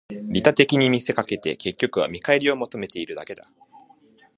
[0.31, 3.47] 利他的に見せかけて、結局は見返りを求めているだけだ